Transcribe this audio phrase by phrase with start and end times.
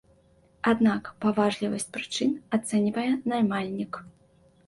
[0.69, 3.93] Аднак паважлівасць прычын ацэньвае наймальнік.